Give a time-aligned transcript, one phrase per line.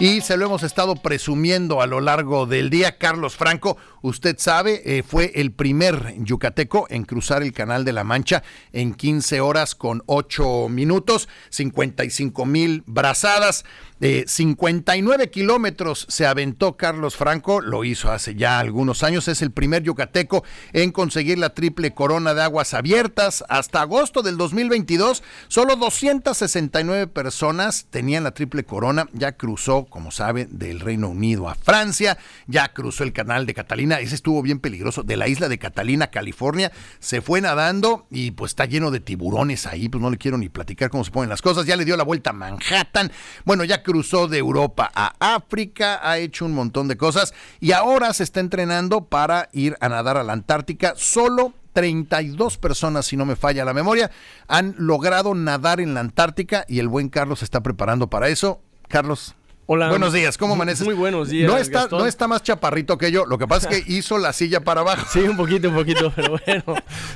[0.00, 2.98] y se lo hemos estado presumiendo a lo largo del día.
[2.98, 8.04] Carlos Franco, usted sabe, eh, fue el primer yucateco en cruzar el Canal de la
[8.04, 13.64] Mancha en 15 horas con 8 minutos, 55 mil brazadas.
[13.98, 19.50] De 59 kilómetros se aventó Carlos Franco, lo hizo hace ya algunos años, es el
[19.50, 23.42] primer yucateco en conseguir la triple corona de aguas abiertas.
[23.48, 30.46] Hasta agosto del 2022, solo 269 personas tenían la triple corona, ya cruzó, como sabe,
[30.50, 35.02] del Reino Unido a Francia, ya cruzó el canal de Catalina, ese estuvo bien peligroso,
[35.02, 39.66] de la isla de Catalina, California, se fue nadando y pues está lleno de tiburones
[39.66, 41.96] ahí, pues no le quiero ni platicar cómo se ponen las cosas, ya le dio
[41.96, 43.12] la vuelta a Manhattan,
[43.44, 47.34] bueno, ya cruzó de Europa a África, ha hecho un montón de cosas.
[47.60, 50.94] Y ahora se está entrenando para ir a nadar a la Antártica.
[50.96, 54.10] Solo 32 personas, si no me falla la memoria,
[54.48, 58.60] han logrado nadar en la Antártica y el buen Carlos está preparando para eso.
[58.88, 59.34] Carlos,
[59.70, 59.90] Hola.
[59.90, 60.86] Buenos días, ¿cómo amaneces?
[60.86, 61.46] Muy buenos días.
[61.46, 61.98] No está, Gastón.
[61.98, 64.80] no está más chaparrito que yo, lo que pasa es que hizo la silla para
[64.80, 65.06] abajo.
[65.12, 66.62] Sí, un poquito, un poquito, pero bueno.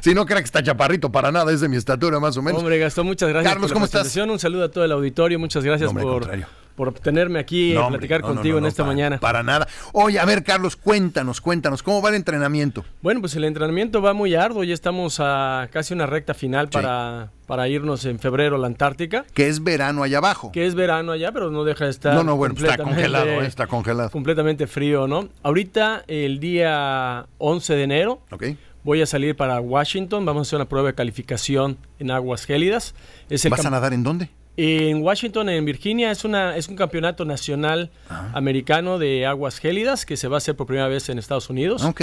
[0.02, 2.60] Si no crea que está chaparrito para nada, es de mi estatura más o menos.
[2.60, 4.14] Hombre, Gastón, muchas gracias Carlos, por la ¿cómo estás?
[4.16, 5.38] Un saludo a todo el auditorio.
[5.38, 6.46] Muchas gracias No, hombre, al por, contrario.
[6.74, 9.18] Por tenerme aquí No, a hombre, platicar no, contigo no, en esta para- mañana.
[9.20, 9.66] Para nada.
[9.92, 12.84] Oye, a ver, Carlos, cuéntanos, cuéntanos, ¿cómo va el entrenamiento?
[13.02, 14.64] Bueno, pues el entrenamiento va muy arduo.
[14.64, 19.24] Ya estamos a casi una recta final para, para irnos en febrero a la Antártica.
[19.34, 20.52] Que es verano allá abajo.
[20.52, 22.14] Que es verano allá, pero no deja de estar.
[22.14, 24.10] No, no, bueno, está completamente- congelado, eh, está congelado.
[24.10, 25.28] Completamente frío, ¿no?
[25.42, 28.44] Ahorita, el día 11 de enero, Ok.
[28.84, 30.24] voy a salir para Washington.
[30.24, 32.94] Vamos a hacer una prueba de calificación en aguas gélidas.
[33.28, 34.30] Es el ¿Vas a nadar en dónde?
[34.56, 37.90] En Washington, en Virginia, es, una, es un campeonato nacional
[38.34, 41.82] americano de aguas gélidas que se va a hacer por primera vez en Estados Unidos.
[41.84, 42.02] Ok.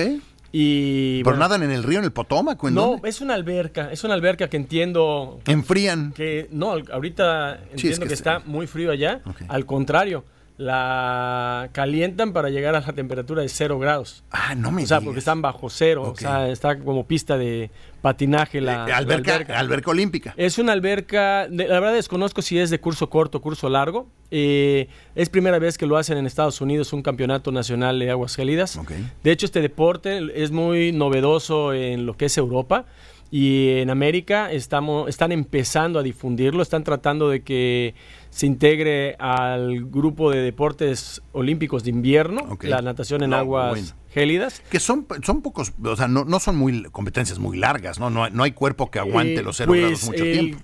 [0.52, 3.08] Y ¿Pero bueno, nadan en el río, en el Potomac en no, dónde?
[3.09, 6.11] es una alberca, es una alberca que entiendo Enfrían.
[6.14, 9.22] que no, ahorita entiendo que que, es- está muy frío allá.
[9.47, 10.23] Al contrario,
[10.59, 14.25] la calientan para llegar a la temperatura de cero grados.
[14.29, 15.05] Ah, no me O sea, digas.
[15.05, 19.35] porque están bajo cero, o sea, está como pista de patinaje la, Eh, la alberca,
[19.35, 19.57] alberca.
[19.59, 20.34] alberca olímpica.
[20.35, 24.09] Es una alberca, la verdad desconozco si es de curso corto o curso largo.
[24.31, 28.35] Eh, es primera vez que lo hacen en Estados Unidos, un campeonato nacional de aguas
[28.35, 28.78] gélidas.
[29.23, 32.85] De hecho, este deporte es muy novedoso en lo que es Europa
[33.31, 37.94] y en América estamos, están empezando a difundirlo, están tratando de que
[38.31, 43.88] se integre al grupo de deportes olímpicos de invierno, la natación en No, aguas bueno.
[44.12, 44.62] gélidas.
[44.72, 48.09] Que son, son pocos, o sea, no, no son muy competencias muy largas, ¿no?
[48.09, 50.59] No, no hay cuerpo que aguante Eh, los cero pues, grados mucho el- tiempo.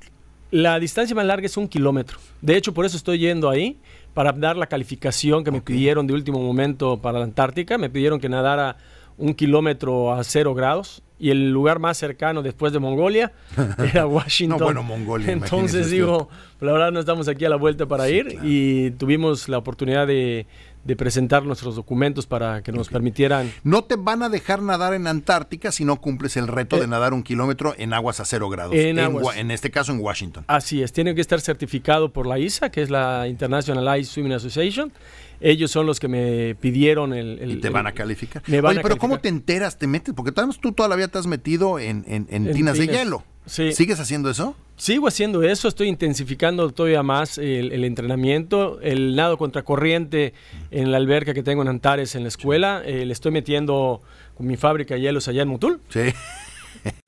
[0.52, 2.18] La distancia más larga es un kilómetro.
[2.42, 3.78] De hecho, por eso estoy yendo ahí,
[4.14, 7.78] para dar la calificación que me pidieron de último momento para la Antártica.
[7.78, 8.78] Me pidieron que nadara
[9.18, 11.03] un kilómetro a cero grados.
[11.18, 13.31] Y el lugar más cercano después de Mongolia
[13.94, 14.59] era Washington.
[14.59, 16.28] No, bueno, Mongolia, Entonces digo,
[16.59, 18.28] la verdad no estamos aquí a la vuelta para Sí, ir.
[18.28, 18.42] claro.
[18.48, 20.46] Y tuvimos la oportunidad de,
[20.84, 25.08] de presentar nuestros documentos para que nos permitieran No te van a dejar nadar en
[25.08, 28.50] Antártica si no cumples el reto Eh, de nadar un kilómetro en aguas a cero
[28.50, 28.76] grados.
[28.76, 29.38] en en, aguas.
[29.38, 30.44] En este caso en Washington.
[30.47, 34.34] Así es, tiene que estar certificado por la ISA, que es la International Ice Swimming
[34.34, 34.92] Association.
[35.40, 37.40] Ellos son los que me pidieron el...
[37.40, 38.41] el- y te van a calificar.
[38.47, 39.78] me van Oye, a pero ¿cómo te enteras?
[39.78, 40.13] ¿Te metes?
[40.13, 40.31] Porque
[40.62, 43.23] tú toda la vida te has metido en, en- en En tinas de hielo.
[43.46, 43.72] Sí.
[43.73, 44.56] ¿Sigues haciendo eso?
[44.75, 50.34] Sigo haciendo eso, estoy intensificando todavía más el, el entrenamiento, el nado contracorriente
[50.72, 52.81] en la alberca que tengo en Antares en la escuela.
[52.84, 54.02] eh, le estoy metiendo
[54.34, 55.79] con mi fábrica de hielos allá en Mutul.
[55.90, 56.02] Sí.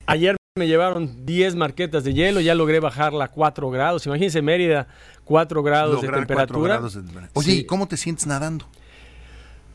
[0.06, 4.04] Ayer me llevaron 10 marquetas de hielo, ya logré bajarla a 4 grados.
[4.06, 4.88] Imagínense Mérida,
[5.24, 6.74] 4 grados Lograr de cuatro temperatura.
[6.74, 7.32] grados de temperatura.
[7.34, 7.58] Oye, Sí.
[7.60, 8.66] ¿y cómo te sientes nadando?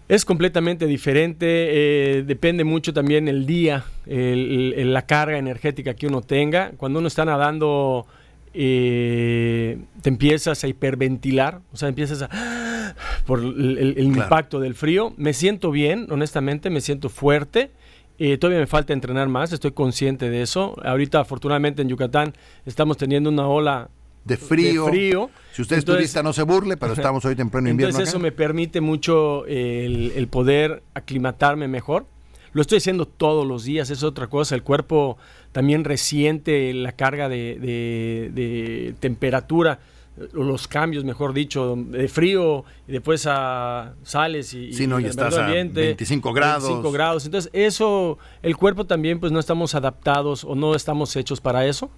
[0.09, 6.07] Es completamente diferente, eh, depende mucho también el día, el- el- la carga energética que
[6.07, 6.71] uno tenga.
[6.77, 8.05] Cuando uno está nadando,
[8.53, 12.29] eh, te empiezas a hiperventilar, o sea, empiezas a...
[13.25, 14.23] por el, el- el Claro.
[14.23, 15.13] impacto del frío.
[15.17, 17.71] Me siento bien, honestamente, me siento fuerte.
[18.19, 20.75] Eh, todavía me falta entrenar más, estoy consciente de eso.
[20.83, 22.33] Ahorita, afortunadamente, en Yucatán
[22.65, 23.89] estamos teniendo una ola
[24.23, 24.85] De frío.
[24.85, 25.29] de frío.
[25.51, 27.89] Si usted es turista, no se burle, pero estamos hoy en pleno invierno.
[27.91, 32.05] entonces eso me permite mucho el, el poder aclimatarme mejor.
[32.53, 34.53] Lo estoy haciendo todos los días, es otra cosa.
[34.53, 35.17] El cuerpo
[35.51, 39.79] también resiente la carga de, de- de temperatura,
[40.33, 45.33] los cambios, mejor dicho, de frío y después a sales y, Sí, no, y estás
[45.35, 46.63] medio a 25 grados.
[46.63, 47.25] 25 grados.
[47.25, 51.89] Entonces eso, el cuerpo también pues no estamos adaptados o no estamos hechos para eso.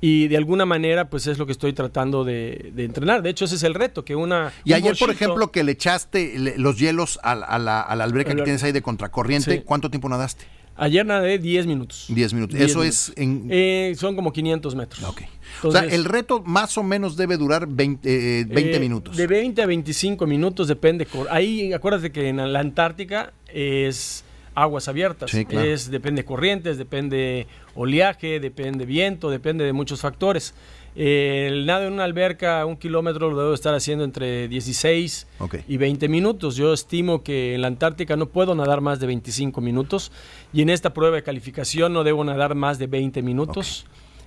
[0.00, 3.22] Y de alguna manera, pues es lo que estoy tratando de, de entrenar.
[3.22, 4.52] De hecho, ese es el reto, que una...
[4.64, 7.80] Y un ayer, por ejemplo, que le echaste le- los hielos a, la- a la,
[7.80, 9.62] a la alberca que tienes ahí de contracorriente, Sí.
[9.64, 10.44] ¿cuánto tiempo nadaste?
[10.76, 12.06] Ayer nadé 10 minutos.
[12.08, 12.58] 10 minutos.
[12.58, 13.48] Eso es en...
[13.50, 15.04] Eh, son como 500 metros.
[15.04, 15.22] Ok.
[15.62, 19.16] o sea, el reto más o menos debe durar 20, eh, minutos.
[19.16, 21.06] De 20 a 25 minutos, depende.
[21.30, 24.24] Ahí, acuérdate que en la Antártica es
[24.54, 25.34] aguas abiertas.
[25.34, 30.54] es, depende corrientes, depende oleaje, depende viento, depende de muchos factores.
[30.94, 35.26] el nado en una alberca un kilómetro lo debo estar haciendo entre 16
[35.68, 36.56] y 20 minutos.
[36.56, 40.12] Yo estimo que en la Antártica no puedo nadar más de 25 minutos
[40.52, 43.86] y en esta prueba de calificación no debo nadar más de 20 minutos.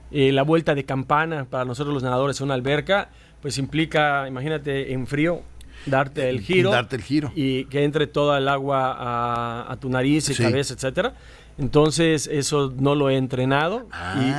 [0.10, 3.10] Eh, la vuelta de campana para nosotros los nadadores en una alberca
[3.42, 5.42] pues implica, imagínate, en frío,
[5.86, 6.72] darte el giro.
[6.72, 7.32] Darte el giro.
[7.36, 11.14] Y que entre toda el agua a, tu nariz y cabeza, etcétera.
[11.58, 13.88] Entonces, eso no lo he entrenado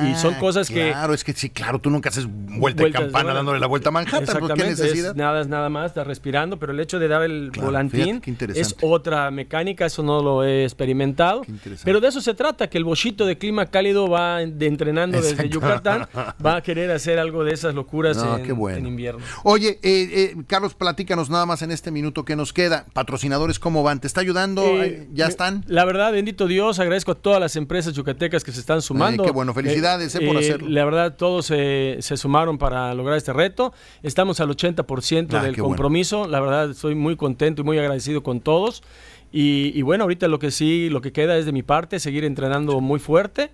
[0.07, 0.91] y, son ah, cosas que...
[0.91, 3.91] Claro, es que sí, claro, tú nunca haces vuelta de campana dándole la vuelta a
[3.91, 4.19] Manhattan.
[4.19, 5.15] Pues, Exactamente, ¿qué necesidad?
[5.15, 8.21] nada es nada más, estás respirando, pero el hecho de dar el volantín
[8.55, 11.41] es otra mecánica, eso no lo he experimentado.
[11.83, 15.49] Pero de eso se trata, que el bochito de clima cálido va de entrenando desde
[15.49, 16.07] Yucatán,
[16.45, 19.21] va a querer hacer algo de esas locuras en, invierno.
[19.43, 22.85] Oye, eh, eh, Carlos, platícanos nada más en este minuto que nos queda.
[22.93, 23.99] Patrocinadores, ¿cómo van?
[23.99, 24.63] ¿Te está ayudando?
[24.63, 25.65] Eh, ¿Ya están?
[25.67, 29.23] La verdad, bendito Dios, agradezco a todas las empresas yucatecas que se están sumando.
[29.23, 30.69] qué bueno, felicidades eh, por eh, hacerlo.
[30.69, 33.73] La verdad, todos se sumaron para lograr este reto.
[34.03, 36.27] Estamos al 80% ah, del compromiso.
[36.27, 38.83] La verdad, estoy muy contento y muy agradecido con todos.
[39.31, 42.25] Y, y, bueno, ahorita lo que sí, lo que queda es de mi parte, seguir
[42.25, 43.51] entrenando muy fuerte.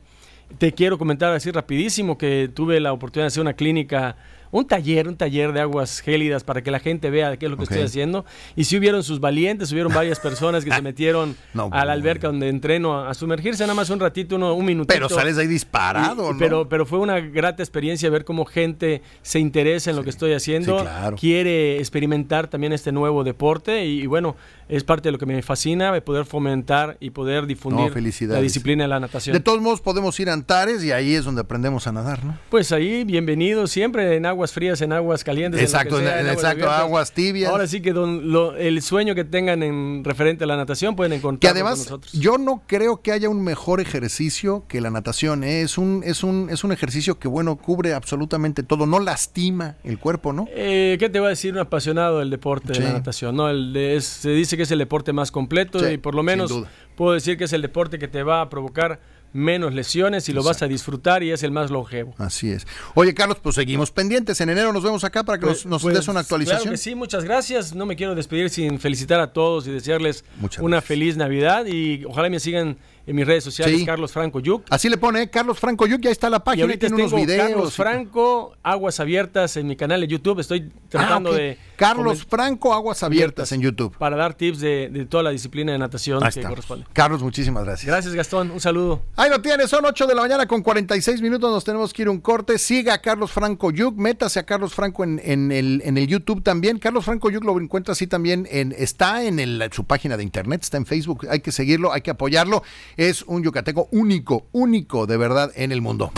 [0.57, 4.15] Te quiero comentar así rapidísimo que tuve la oportunidad de hacer una clínica
[4.51, 7.57] un taller, un taller de aguas gélidas para que la gente vea qué es lo
[7.57, 8.25] que estoy haciendo.
[8.55, 11.35] Y si hubieron sus valientes, hubieron varias personas que se metieron
[11.71, 14.93] a la alberca donde entreno a, sumergirse nada más un ratito, uno, un minutito.
[14.93, 16.39] Pero sales ahí disparado, ¿no?
[16.39, 20.33] Pero, pero fue una grata experiencia ver cómo gente se interesa en lo que estoy
[20.33, 20.85] haciendo,
[21.19, 24.35] quiere experimentar también este nuevo deporte y, bueno,
[24.67, 27.91] es parte de lo que me fascina, poder fomentar y poder difundir
[28.27, 29.33] la disciplina de la natación.
[29.33, 32.37] De todos modos podemos ir a Antares y ahí es donde aprendemos a nadar, ¿no?
[32.49, 35.61] Pues ahí, bienvenido siempre en aguas frías, en aguas calientes.
[35.61, 37.49] Exacto, en, exacto, aguas, tibias.
[37.49, 41.59] Ahora sí que el sueño que tengan en referente a la natación pueden encontrar que
[41.59, 42.11] además, nosotros.
[42.13, 45.43] Yo no creo que haya un mejor ejercicio que la natación.
[45.43, 45.61] ¿eh?
[45.61, 48.85] Es, un, es, un, es un ejercicio que, bueno, cubre absolutamente todo.
[48.85, 50.47] No lastima el cuerpo, ¿no?
[50.51, 53.35] Eh, ¿Qué te va a decir un apasionado del deporte de la natación?
[53.35, 56.53] No, el se dice que es el deporte más completo y por lo menos
[56.95, 58.99] puedo decir que es el deporte que te va a provocar
[59.35, 62.15] menos lesiones y lo vas a disfrutar y es el más longevo.
[62.17, 62.65] Así es.
[62.93, 64.39] Oye, Carlos, pues seguimos pendientes.
[64.39, 66.61] En enero nos vemos acá para que pues, nos, pues, des una actualización.
[66.61, 67.75] Claro que sí, muchas gracias.
[67.75, 70.23] No me quiero despedir sin felicitar a todos y desearles
[70.59, 74.65] una feliz Navidad y ojalá me sigan en mis redes sociales, Carlos Franco Yuk.
[74.69, 75.29] Así le pone, ¿eh?
[75.29, 77.49] Carlos Franco Yuk, ya está la página, y ahorita tiene unos videos.
[77.49, 80.39] Carlos Franco, Aguas Abiertas en mi canal de YouTube.
[80.39, 81.57] Estoy tratando ah, de.
[81.75, 83.95] Carlos Franco, Aguas Abiertas en YouTube.
[83.97, 86.85] Para dar tips de, toda la disciplina de natación que corresponde.
[86.93, 87.87] Carlos, muchísimas gracias.
[87.87, 88.51] Gracias, Gastón.
[88.51, 89.01] Un saludo.
[89.15, 91.51] Ahí lo tienes, son 8 de la mañana con 46 minutos.
[91.51, 92.57] Nos tenemos que ir un corte.
[92.57, 95.19] Siga a Carlos Franco Yuk, métase a Carlos Franco en,
[95.51, 96.79] el, en el YouTube también.
[96.79, 98.47] Carlos Franco Yuk lo encuentra así también.
[98.49, 99.35] En, está en
[99.71, 101.27] su página de internet, está en Facebook.
[101.29, 102.63] Hay que seguirlo, hay que apoyarlo.
[102.97, 106.11] Es un yucateco único, único de verdad en el mundo.